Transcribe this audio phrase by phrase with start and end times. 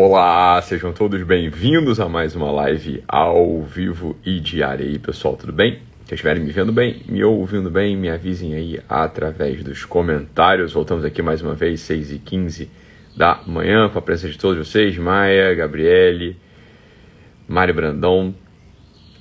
[0.00, 5.52] Olá, sejam todos bem-vindos a mais uma live ao vivo e diária aí, pessoal, tudo
[5.52, 5.80] bem?
[6.04, 10.72] Se estiverem me vendo bem, me ouvindo bem, me avisem aí através dos comentários.
[10.72, 12.70] Voltamos aqui mais uma vez, 6 e 15
[13.16, 16.36] da manhã, com a presença de todos vocês, Maia, Gabriele,
[17.48, 18.32] Mário Brandão,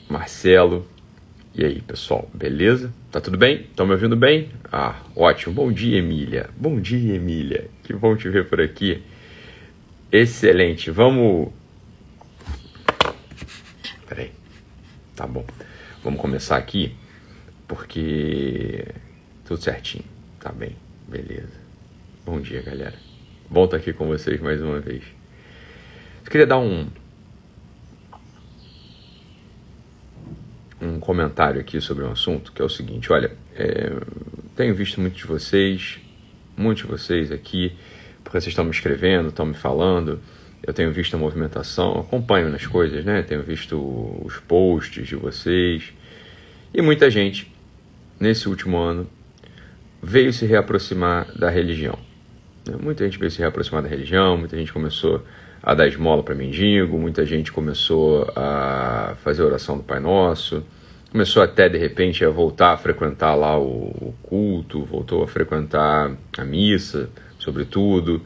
[0.08, 0.86] Marcelo.
[1.56, 2.94] E aí, pessoal, beleza?
[3.12, 3.62] Tá tudo bem?
[3.62, 4.50] Estão me ouvindo bem?
[4.72, 5.56] Ah, ótimo.
[5.56, 6.52] Bom dia, Emília.
[6.56, 7.68] Bom dia, Emília.
[7.82, 9.02] Que bom te ver por aqui.
[10.12, 10.90] Excelente.
[10.90, 11.50] Vamos.
[14.08, 14.32] Peraí.
[15.16, 15.46] Tá bom.
[16.04, 16.96] Vamos começar aqui,
[17.68, 18.86] porque.
[19.46, 20.06] Tudo certinho.
[20.40, 20.76] Tá bem.
[21.08, 21.60] Beleza.
[22.26, 22.96] Bom dia, galera.
[23.50, 25.04] Bom estar aqui com vocês mais uma vez.
[26.24, 26.88] Eu queria dar um.
[30.80, 33.92] Um comentário aqui sobre um assunto que é o seguinte: olha, é,
[34.56, 36.00] tenho visto muitos de vocês,
[36.56, 37.76] muitos de vocês aqui
[38.28, 40.20] porque vocês estão me escrevendo, estão me falando,
[40.62, 43.22] eu tenho visto a movimentação, acompanho nas coisas, né?
[43.22, 43.78] Tenho visto
[44.24, 45.94] os posts de vocês.
[46.74, 47.50] E muita gente,
[48.20, 49.08] nesse último ano,
[50.04, 51.98] veio se reaproximar da religião.
[52.66, 52.76] Né?
[52.78, 55.24] Muita gente veio se reaproximar da religião, muita gente começou
[55.64, 60.66] a dar esmola para mendigo, muita gente começou a fazer a oração do Pai Nosso,
[61.12, 66.44] começou até de repente a voltar a frequentar lá o culto, voltou a frequentar a
[66.44, 67.10] missa
[67.48, 68.22] sobretudo.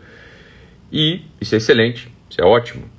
[0.92, 2.90] E isso é excelente, isso é ótimo.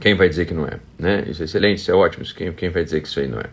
[0.00, 0.78] Quem vai dizer que não é?
[0.96, 1.24] Né?
[1.28, 2.24] Isso é excelente, isso é ótimo.
[2.24, 3.46] Quem, quem vai dizer que isso aí não é?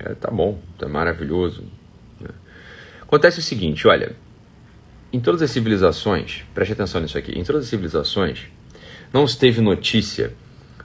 [0.00, 1.64] é tá bom, tá maravilhoso.
[2.20, 2.30] Né?
[3.00, 4.16] Acontece o seguinte, olha,
[5.12, 8.46] em todas as civilizações, preste atenção nisso aqui, em todas as civilizações
[9.12, 10.32] não se teve notícia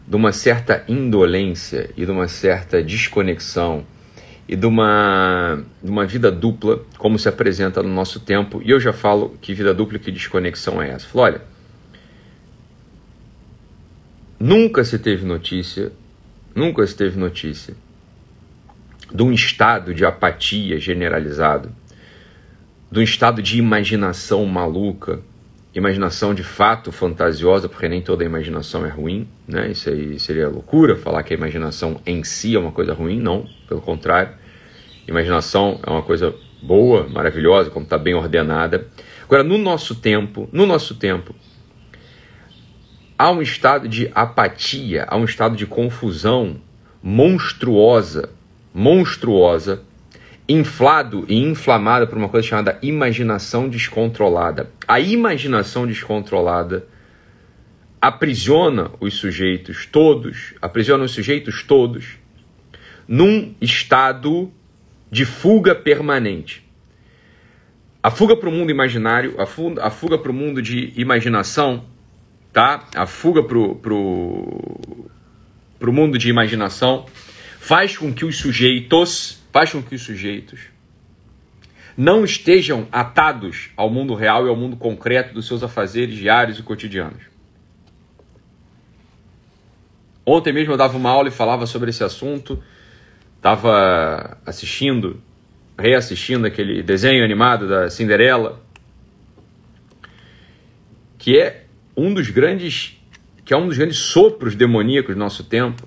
[0.06, 3.86] de uma certa indolência e de uma certa desconexão
[4.48, 8.62] e de uma, de uma vida dupla, como se apresenta no nosso tempo.
[8.64, 11.06] E eu já falo que vida dupla e que desconexão é essa.
[11.08, 11.42] Falo, olha,
[14.40, 15.92] nunca se teve notícia,
[16.56, 17.76] nunca se teve notícia
[19.14, 21.72] de um estado de apatia generalizado,
[22.92, 25.20] de um estado de imaginação maluca,
[25.78, 29.72] imaginação de fato fantasiosa, porque nem toda imaginação é ruim, né?
[29.72, 33.48] Isso aí seria loucura falar que a imaginação em si é uma coisa ruim, não,
[33.68, 34.34] pelo contrário.
[35.08, 38.88] Imaginação é uma coisa boa, maravilhosa, como está bem ordenada.
[39.24, 41.36] Agora, no nosso tempo, no nosso tempo,
[43.18, 46.60] há um estado de apatia, há um estado de confusão
[47.04, 48.30] monstruosa,
[48.74, 49.84] monstruosa,
[50.48, 54.70] inflado e inflamado por uma coisa chamada imaginação descontrolada.
[54.88, 56.88] A imaginação descontrolada
[58.02, 62.18] aprisiona os sujeitos todos, aprisiona os sujeitos todos
[63.08, 64.52] num estado
[65.12, 66.66] de fuga permanente.
[68.02, 71.86] A fuga para o mundo imaginário, a fuga, a fuga para o mundo de imaginação,
[72.54, 72.86] tá?
[72.96, 74.80] A fuga para o pro,
[75.80, 77.06] pro mundo de imaginação
[77.60, 80.60] faz com que os sujeitos faz com que os sujeitos
[81.98, 86.64] não estejam atados ao mundo real e ao mundo concreto dos seus afazeres diários e
[86.64, 87.24] cotidianos.
[90.24, 92.62] Ontem mesmo eu dava uma aula e falava sobre esse assunto,
[93.38, 95.24] estava assistindo,
[95.80, 98.62] reassistindo aquele desenho animado da Cinderela,
[101.18, 101.64] que é
[101.96, 103.02] um dos grandes,
[103.44, 105.87] que é um dos grandes sopros demoníacos do nosso tempo,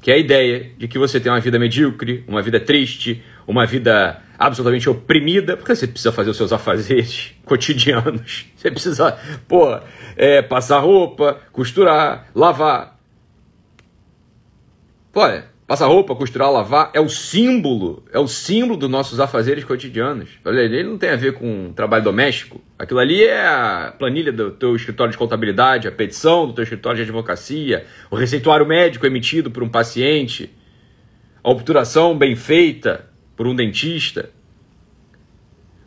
[0.00, 3.66] que é a ideia de que você tem uma vida medíocre, uma vida triste, uma
[3.66, 8.46] vida absolutamente oprimida, porque você precisa fazer os seus afazeres cotidianos.
[8.56, 9.78] Você precisa, pô,
[10.16, 12.98] é, passar roupa, costurar, lavar.
[15.16, 20.28] É, Passar roupa, costurar, lavar é o símbolo, é o símbolo dos nossos afazeres cotidianos.
[20.44, 22.60] Ele não tem a ver com trabalho doméstico.
[22.76, 26.96] Aquilo ali é a planilha do teu escritório de contabilidade, a petição do teu escritório
[26.96, 30.50] de advocacia, o receituário médico emitido por um paciente,
[31.40, 34.28] a obturação bem feita por um dentista.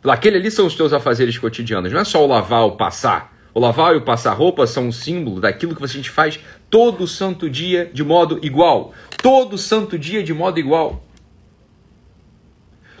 [0.02, 3.33] Aquele ali são os teus afazeres cotidianos, não é só o lavar ou passar.
[3.54, 7.06] O lavar e o passar roupa são um símbolo daquilo que a gente faz todo
[7.06, 8.92] santo dia de modo igual.
[9.22, 11.04] Todo santo dia de modo igual.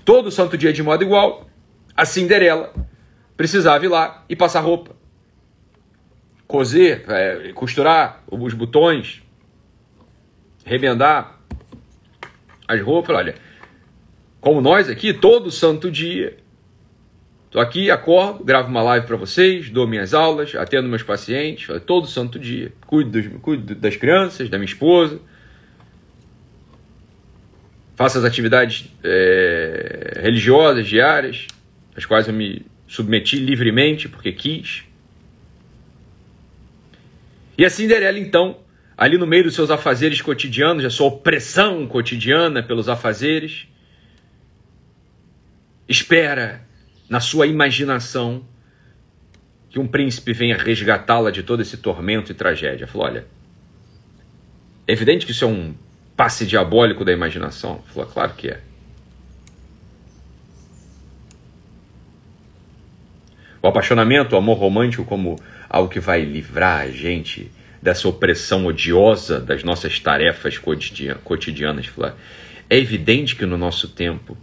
[0.04, 1.48] Todo santo dia de modo igual.
[1.96, 2.72] A Cinderela
[3.36, 4.94] precisava ir lá e passar roupa.
[6.46, 9.22] Cozer, é, costurar os botões,
[10.64, 11.40] remendar
[12.68, 13.16] as roupas.
[13.16, 13.34] Olha,
[14.40, 16.43] como nós aqui, todo santo dia
[17.54, 22.04] Estou aqui, acordo, gravo uma live para vocês, dou minhas aulas, atendo meus pacientes, todo
[22.08, 22.72] santo dia.
[22.84, 25.20] Cuido, dos, cuido das crianças, da minha esposa.
[27.94, 31.46] Faço as atividades é, religiosas diárias,
[31.96, 34.82] às quais eu me submeti livremente, porque quis.
[37.56, 38.58] E a Cinderela, então,
[38.96, 43.68] ali no meio dos seus afazeres cotidianos, da sua opressão cotidiana pelos afazeres,
[45.88, 46.63] espera
[47.08, 48.44] na sua imaginação
[49.70, 52.86] que um príncipe venha resgatá-la de todo esse tormento e tragédia.
[52.86, 53.26] Falou: olha,
[54.86, 55.74] é evidente que isso é um
[56.16, 57.82] passe diabólico da imaginação.
[57.92, 58.60] Falou: claro que é.
[63.60, 67.50] O apaixonamento, o amor romântico, como algo que vai livrar a gente
[67.80, 71.90] dessa opressão odiosa das nossas tarefas cotidianas.
[72.68, 74.36] É evidente que no nosso tempo,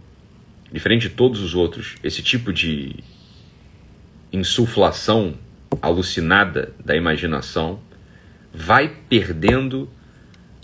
[0.72, 2.96] diferente de todos os outros, esse tipo de
[4.32, 5.34] insuflação
[5.80, 7.80] alucinada da imaginação
[8.52, 9.88] vai perdendo,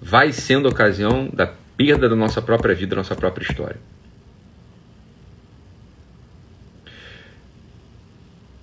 [0.02, 3.76] vai sendo ocasião da perda da nossa própria vida, da nossa própria história.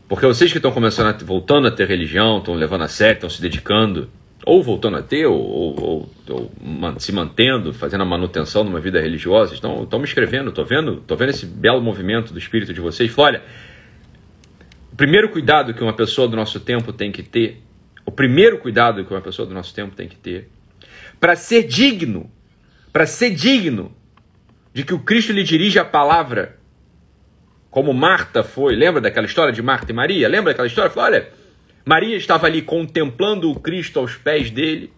[0.08, 3.30] Porque vocês que estão começando, a, voltando a ter religião, estão levando a sério, estão
[3.30, 4.10] se dedicando,
[4.46, 8.80] ou voltando a ter, ou, ou, ou, ou se mantendo, fazendo a manutenção de uma
[8.80, 12.72] vida religiosa, estão, estão me escrevendo, estou vendo, estou vendo esse belo movimento do espírito
[12.72, 13.12] de vocês.
[13.18, 13.42] Olha,
[14.94, 17.64] o primeiro cuidado que uma pessoa do nosso tempo tem que ter,
[18.06, 20.48] o primeiro cuidado que uma pessoa do nosso tempo tem que ter,
[21.20, 22.30] para ser digno,
[22.94, 23.92] para ser digno
[24.72, 26.58] de que o Cristo lhe dirija a palavra
[27.72, 28.76] como Marta foi.
[28.76, 30.30] Lembra daquela história de Marta e Maria?
[30.30, 30.92] Lembra daquela história?
[30.92, 31.30] Falou, olha,
[31.86, 34.92] Maria estava ali contemplando o Cristo aos pés dele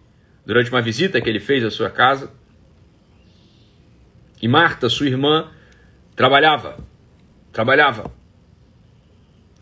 [0.46, 2.32] durante uma visita que ele fez à sua casa.
[4.40, 5.50] E Marta, sua irmã,
[6.16, 6.78] trabalhava,
[7.52, 8.10] trabalhava.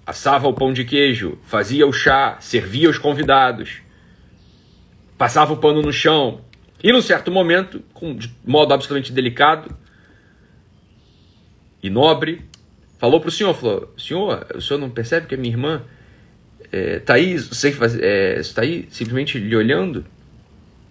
[0.07, 3.81] Assava o pão de queijo, fazia o chá, servia os convidados,
[5.19, 6.43] passava o pano no chão.
[6.81, 7.83] E num certo momento,
[8.17, 9.77] de modo absolutamente delicado
[11.83, 12.45] e nobre,
[13.01, 15.83] falou para o senhor, falou, senhor, o senhor não percebe que a minha irmã
[16.73, 20.05] é, aí, sei fazer, é, está aí simplesmente lhe olhando?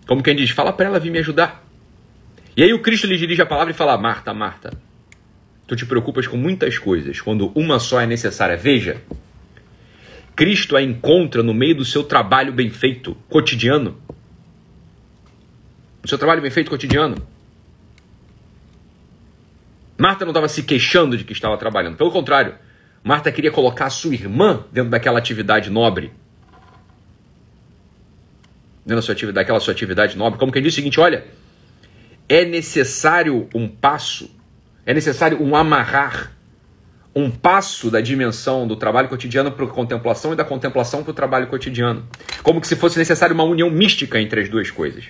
[0.07, 1.63] Como quem diz, fala para ela vir me ajudar.
[2.56, 4.72] E aí o Cristo lhe dirige a palavra e fala, Marta, Marta,
[5.68, 8.56] tu te preocupas com muitas coisas, quando uma só é necessária.
[8.56, 9.01] Veja,
[10.36, 13.98] Cristo a encontra no meio do seu trabalho bem feito, cotidiano.
[16.04, 17.16] O seu trabalho bem feito cotidiano.
[19.98, 21.98] Marta não estava se queixando de que estava trabalhando.
[21.98, 22.56] Pelo contrário,
[23.06, 26.12] Marta queria colocar a sua irmã dentro daquela atividade nobre.
[28.84, 30.40] Dentro da sua atividade, daquela sua atividade nobre.
[30.40, 31.24] Como quem diz o seguinte: olha,
[32.28, 34.36] é necessário um passo,
[34.88, 36.31] é necessário um amarrar,
[37.16, 41.13] um passo da dimensão do trabalho cotidiano para a contemplação e da contemplação para o
[41.13, 42.07] trabalho cotidiano.
[42.42, 45.06] Como que se fosse necessário uma união mística entre as duas coisas.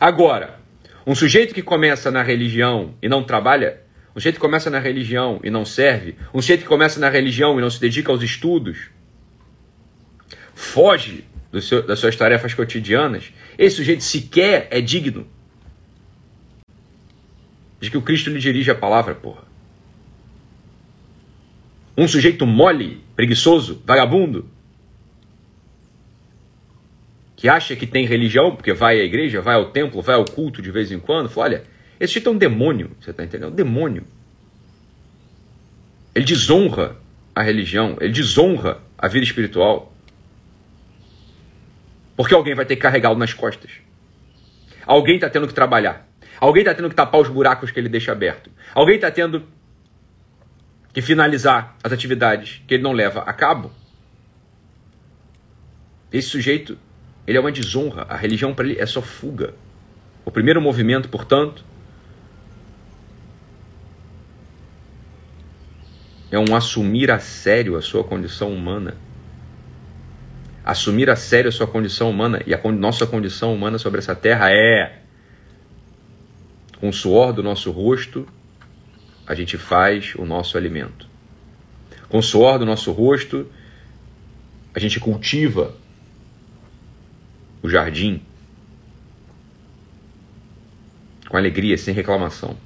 [0.00, 0.58] Agora,
[1.06, 3.82] um sujeito que começa na religião e não trabalha,
[4.14, 7.58] um sujeito que começa na religião e não serve, um sujeito que começa na religião
[7.58, 8.90] e não se dedica aos estudos,
[10.54, 11.24] foge
[11.60, 15.26] seu, das suas tarefas cotidianas, esse sujeito sequer é digno
[17.80, 19.42] de que o Cristo lhe dirige a palavra, porra.
[21.96, 24.48] Um sujeito mole, preguiçoso, vagabundo,
[27.36, 30.62] que acha que tem religião, porque vai à igreja, vai ao templo, vai ao culto
[30.62, 31.64] de vez em quando, fala, olha,
[32.02, 33.52] esse é um demônio, você está entendendo?
[33.52, 34.04] Um demônio.
[36.12, 36.96] Ele desonra
[37.32, 39.94] a religião, ele desonra a vida espiritual.
[42.16, 43.70] Porque alguém vai ter que carregá-lo nas costas.
[44.84, 46.08] Alguém está tendo que trabalhar.
[46.40, 48.50] Alguém está tendo que tapar os buracos que ele deixa aberto.
[48.74, 49.46] Alguém está tendo
[50.92, 53.70] que finalizar as atividades que ele não leva a cabo.
[56.12, 56.76] Esse sujeito,
[57.28, 58.06] ele é uma desonra.
[58.08, 59.54] A religião para ele é só fuga.
[60.24, 61.64] O primeiro movimento, portanto,
[66.32, 68.96] é um assumir a sério a sua condição humana.
[70.64, 74.50] Assumir a sério a sua condição humana e a nossa condição humana sobre essa terra
[74.50, 75.00] é
[76.80, 78.26] com o suor do nosso rosto
[79.26, 81.06] a gente faz o nosso alimento.
[82.08, 83.46] Com o suor do nosso rosto
[84.74, 85.74] a gente cultiva
[87.62, 88.22] o jardim
[91.28, 92.56] com alegria, sem reclamação.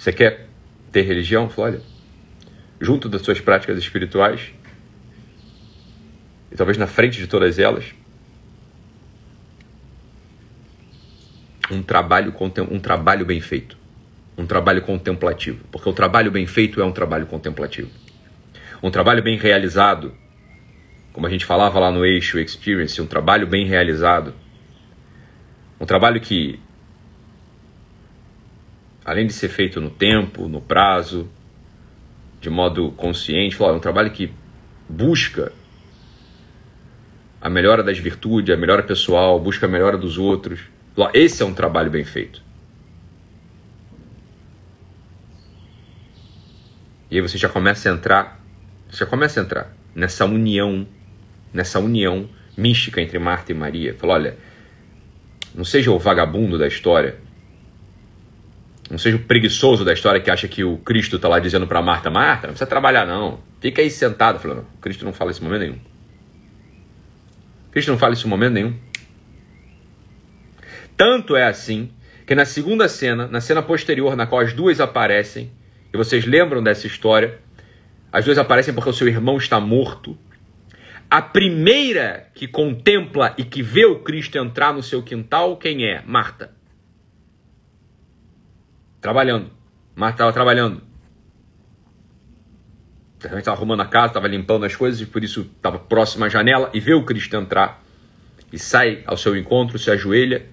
[0.00, 0.46] Você quer
[0.90, 1.52] ter religião?
[1.58, 1.82] Olha,
[2.80, 4.50] junto das suas práticas espirituais,
[6.50, 7.84] e talvez na frente de todas elas,
[11.70, 12.34] um trabalho,
[12.70, 13.76] um trabalho bem feito,
[14.38, 17.90] um trabalho contemplativo, porque o trabalho bem feito é um trabalho contemplativo.
[18.82, 20.16] Um trabalho bem realizado,
[21.12, 24.32] como a gente falava lá no eixo Experience, um trabalho bem realizado,
[25.78, 26.58] um trabalho que
[29.10, 31.28] além de ser feito no tempo, no prazo,
[32.40, 34.32] de modo consciente, é um trabalho que
[34.88, 35.52] busca
[37.40, 40.60] a melhora das virtudes, a melhora pessoal, busca a melhora dos outros.
[41.12, 42.40] Esse é um trabalho bem feito.
[47.10, 48.40] E aí você já começa a entrar,
[48.92, 50.86] já começa a entrar nessa união,
[51.52, 53.92] nessa união mística entre Marta e Maria.
[53.92, 54.38] Falou, olha,
[55.52, 57.18] não seja o vagabundo da história,
[58.90, 61.80] não seja o preguiçoso da história que acha que o Cristo está lá dizendo para
[61.80, 64.40] Marta, Marta, não precisa trabalhar não, fica aí sentado.
[64.40, 65.78] Falando, Cristo não fala isso em momento nenhum.
[67.70, 68.74] Cristo não fala isso em momento nenhum.
[70.96, 71.90] Tanto é assim
[72.26, 75.50] que na segunda cena, na cena posterior, na qual as duas aparecem,
[75.92, 77.38] e vocês lembram dessa história,
[78.12, 80.18] as duas aparecem porque o seu irmão está morto.
[81.08, 86.02] A primeira que contempla e que vê o Cristo entrar no seu quintal, quem é?
[86.04, 86.59] Marta.
[89.00, 89.50] Trabalhando.
[89.94, 90.82] Marta estava trabalhando.
[93.18, 96.28] Certamente estava arrumando a casa, estava limpando as coisas e por isso estava próximo à
[96.28, 97.82] janela e vê o Cristo entrar.
[98.52, 100.46] E sai ao seu encontro, se ajoelha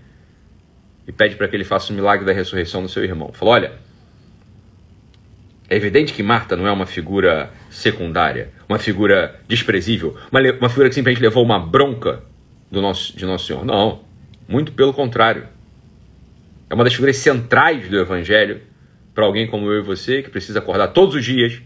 [1.07, 3.31] e pede para que ele faça o milagre da ressurreição do seu irmão.
[3.33, 3.73] Falou: Olha,
[5.69, 10.89] é evidente que Marta não é uma figura secundária, uma figura desprezível, uma, uma figura
[10.89, 12.23] que simplesmente levou uma bronca
[12.69, 13.65] do nosso, de Nosso Senhor.
[13.65, 14.01] Não,
[14.47, 15.47] muito pelo contrário.
[16.69, 18.61] É uma das figuras centrais do Evangelho
[19.13, 21.61] para alguém como eu e você, que precisa acordar todos os dias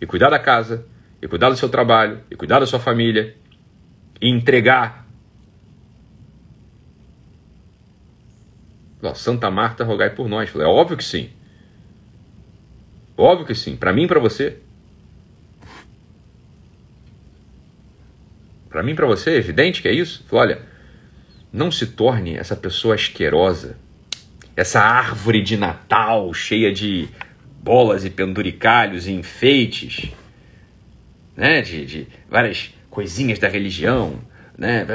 [0.00, 0.86] e cuidar da casa,
[1.20, 3.34] e cuidar do seu trabalho, e cuidar da sua família,
[4.20, 5.04] e entregar.
[9.14, 10.54] Santa Marta, rogai por nós.
[10.56, 11.28] É óbvio que sim.
[13.18, 13.76] Óbvio que sim.
[13.76, 14.58] Para mim e para você.
[18.70, 20.24] Para mim e para você, é evidente que é isso.
[20.26, 20.62] Falei, olha,
[21.52, 23.83] não se torne essa pessoa asquerosa
[24.56, 27.08] essa árvore de Natal cheia de
[27.62, 30.10] bolas e penduricalhos e enfeites,
[31.36, 31.62] né?
[31.62, 34.18] de, de várias coisinhas da religião.
[34.56, 34.86] Né?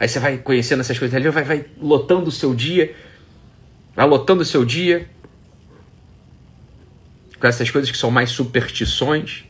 [0.00, 2.94] Aí você vai conhecendo essas coisas religião, vai, vai lotando o seu dia,
[3.94, 5.08] vai lotando o seu dia
[7.38, 9.44] com essas coisas que são mais superstições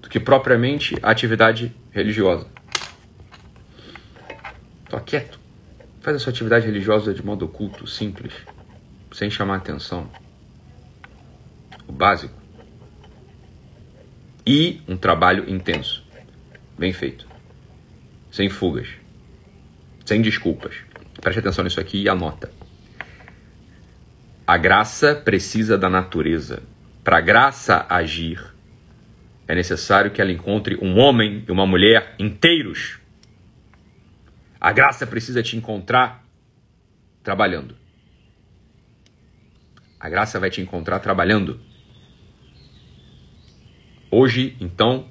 [0.00, 2.46] do que propriamente a atividade religiosa.
[4.88, 5.41] Tô quieto.
[6.02, 8.34] Faz a sua atividade religiosa de modo oculto, simples,
[9.12, 10.10] sem chamar atenção.
[11.86, 12.34] O básico.
[14.44, 16.04] E um trabalho intenso,
[16.76, 17.24] bem feito,
[18.32, 18.88] sem fugas,
[20.04, 20.74] sem desculpas.
[21.20, 22.50] Preste atenção nisso aqui e anota.
[24.44, 26.64] A graça precisa da natureza.
[27.04, 28.42] Para a graça agir,
[29.46, 32.98] é necessário que ela encontre um homem e uma mulher inteiros
[34.62, 36.24] a graça precisa te encontrar
[37.20, 37.74] trabalhando.
[39.98, 41.60] A graça vai te encontrar trabalhando.
[44.08, 45.08] Hoje, então,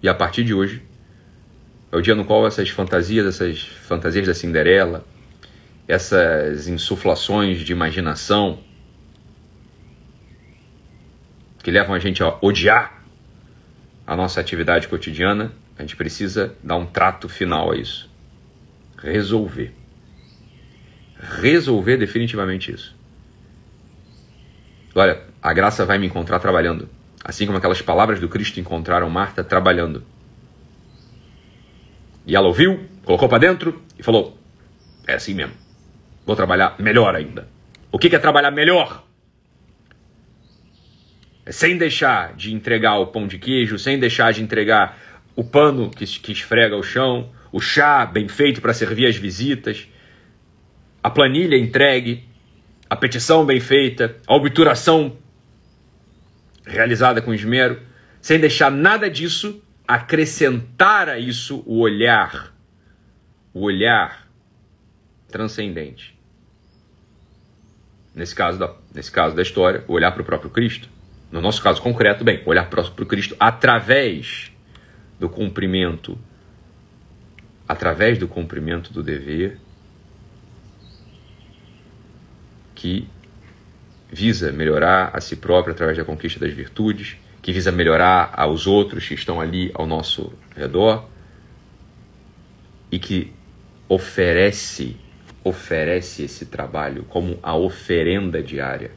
[0.00, 0.80] e a partir de hoje,
[1.90, 5.04] é o dia no qual essas fantasias, essas fantasias da Cinderela,
[5.88, 8.62] essas insuflações de imaginação
[11.64, 13.02] que levam a gente a odiar
[14.06, 18.10] a nossa atividade cotidiana, a gente precisa dar um trato final a isso.
[18.98, 19.72] Resolver.
[21.40, 22.96] Resolver definitivamente isso.
[24.94, 26.88] Olha, a graça vai me encontrar trabalhando.
[27.24, 30.02] Assim como aquelas palavras do Cristo encontraram Marta trabalhando.
[32.26, 34.36] E ela ouviu, colocou para dentro e falou:
[35.06, 35.54] É assim mesmo.
[36.26, 37.48] Vou trabalhar melhor ainda.
[37.92, 39.04] O que é trabalhar melhor?
[41.46, 44.98] É sem deixar de entregar o pão de queijo, sem deixar de entregar
[45.38, 49.86] o pano que, que esfrega o chão, o chá bem feito para servir as visitas,
[51.00, 52.24] a planilha entregue,
[52.90, 55.16] a petição bem feita, a obturação
[56.66, 57.80] realizada com esmero,
[58.20, 62.52] sem deixar nada disso acrescentar a isso o olhar,
[63.54, 64.26] o olhar
[65.28, 66.18] transcendente.
[68.12, 70.88] Nesse caso da, nesse caso da história, olhar para o próprio Cristo.
[71.30, 74.50] No nosso caso concreto, bem, olhar para o Cristo através
[75.18, 76.18] do cumprimento,
[77.66, 79.58] através do cumprimento do dever,
[82.74, 83.08] que
[84.10, 89.06] visa melhorar a si próprio através da conquista das virtudes, que visa melhorar aos outros
[89.06, 91.08] que estão ali ao nosso redor
[92.90, 93.32] e que
[93.88, 94.96] oferece
[95.44, 98.90] oferece esse trabalho como a oferenda diária,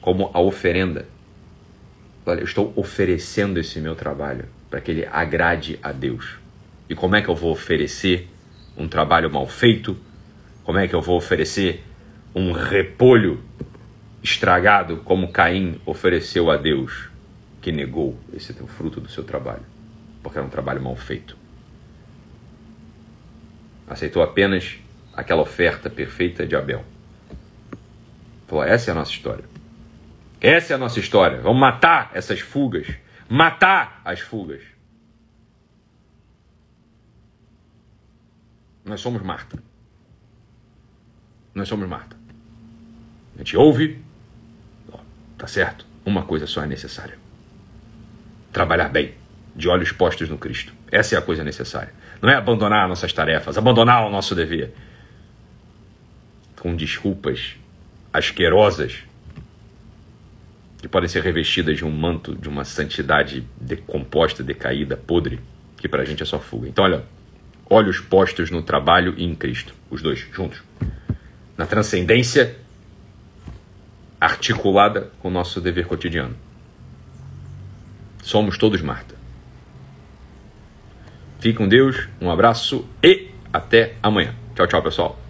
[0.00, 1.06] como a oferenda.
[2.26, 6.38] Olha, eu estou oferecendo esse meu trabalho para que ele agrade a Deus.
[6.88, 8.26] E como é que eu vou oferecer
[8.74, 9.94] um trabalho mal feito?
[10.64, 11.84] Como é que eu vou oferecer
[12.34, 13.44] um repolho
[14.22, 17.10] estragado como Caim ofereceu a Deus,
[17.60, 19.70] que negou esse fruto do seu trabalho?
[20.22, 21.36] porque era um trabalho mal feito.
[23.86, 24.78] Aceitou apenas
[25.12, 26.82] aquela oferta perfeita de Abel.
[28.46, 29.44] Falou: essa é a nossa história.
[30.40, 31.40] Essa é a nossa história.
[31.40, 32.86] Vamos matar essas fugas.
[33.32, 34.60] Matar as fugas.
[38.84, 39.58] Nós somos Marta.
[41.54, 42.14] Nós somos Marta.
[43.34, 44.04] A gente ouve,
[45.38, 45.86] tá certo?
[46.04, 47.18] Uma coisa só é necessária:
[48.52, 49.14] trabalhar bem,
[49.56, 50.74] de olhos postos no Cristo.
[50.90, 51.94] Essa é a coisa necessária.
[52.20, 54.74] Não é abandonar nossas tarefas, abandonar o nosso dever
[56.60, 57.56] com desculpas
[58.12, 59.04] asquerosas
[60.82, 65.38] que podem ser revestidas de um manto de uma santidade decomposta, decaída, podre,
[65.76, 66.68] que para a gente é só fuga.
[66.68, 67.04] Então, olha,
[67.70, 70.60] olhos postos no trabalho e em Cristo, os dois juntos.
[71.56, 72.56] Na transcendência
[74.20, 76.36] articulada com o nosso dever cotidiano.
[78.20, 79.14] Somos todos Marta.
[81.38, 84.34] Fique com Deus, um abraço e até amanhã.
[84.54, 85.21] Tchau, tchau, pessoal.